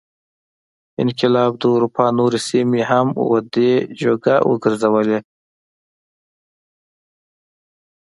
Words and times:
انقلاب 1.03 1.51
د 1.61 1.63
اروپا 1.75 2.05
نورې 2.17 2.39
سیمې 2.49 2.81
هم 2.91 3.07
ودې 3.29 3.71
جوګه 4.01 4.35
وګرځولې. 4.49 5.19